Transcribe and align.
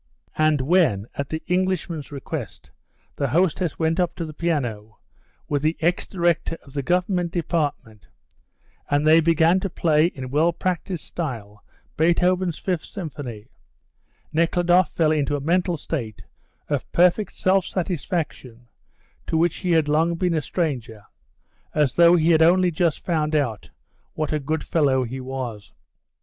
And 0.35 0.61
when 0.61 1.05
at 1.13 1.29
the 1.29 1.43
Englishman's 1.45 2.11
request 2.11 2.71
the 3.17 3.27
hostess 3.27 3.77
went 3.77 3.99
up 3.99 4.15
to 4.15 4.25
the 4.25 4.33
piano 4.33 4.97
with 5.47 5.61
the 5.61 5.77
ex 5.79 6.07
director 6.07 6.57
of 6.63 6.73
the 6.73 6.81
Government 6.81 7.29
department, 7.31 8.07
and 8.89 9.05
they 9.05 9.21
began 9.21 9.59
to 9.59 9.69
play 9.69 10.07
in 10.07 10.31
well 10.31 10.53
practised 10.53 11.05
style 11.05 11.63
Beethoven's 11.97 12.57
fifth 12.57 12.85
symphony, 12.85 13.51
Nekhludoff 14.33 14.89
fell 14.91 15.11
into 15.11 15.35
a 15.35 15.39
mental 15.39 15.77
state 15.77 16.23
of 16.67 16.91
perfect 16.91 17.33
self 17.33 17.65
satisfaction 17.67 18.69
to 19.27 19.37
which 19.37 19.57
he 19.57 19.73
had 19.73 19.87
long 19.87 20.15
been 20.15 20.33
a 20.33 20.41
stranger, 20.41 21.03
as 21.75 21.95
though 21.95 22.15
he 22.15 22.31
had 22.31 22.41
only 22.41 22.71
just 22.71 23.05
found 23.05 23.35
out 23.35 23.69
what 24.13 24.33
a 24.33 24.39
good 24.39 24.63
fellow 24.63 25.03
he 25.03 25.19
was. 25.21 25.73